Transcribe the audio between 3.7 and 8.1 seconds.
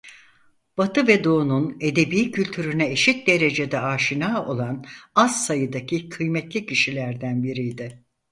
aşina olan az sayıdaki kıymetli kişilerden biriydi.